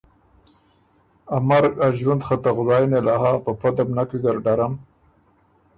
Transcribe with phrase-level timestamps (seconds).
[1.35, 4.35] ا مرګ ا ݫوُند خه ته خدایٛ نېله هۀ په پۀ ده بو نک ویزر
[4.45, 4.73] ډرم